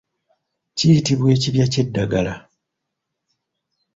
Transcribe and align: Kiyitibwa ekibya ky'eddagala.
Kiyitibwa 0.77 1.27
ekibya 1.35 1.65
ky'eddagala. 1.73 2.35